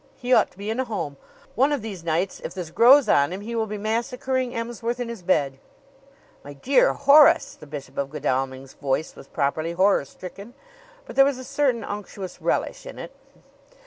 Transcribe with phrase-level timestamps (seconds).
[0.17, 1.17] He ought to be in a home.
[1.53, 5.09] One of these nights, if this grows on him, he will be massacring Emsworth in
[5.09, 5.59] his bed."
[6.43, 10.55] "My dear Horace!" The Bishop of Godalming's voice was properly horror stricken;
[11.05, 13.13] but there was a certain unctuous relish in it.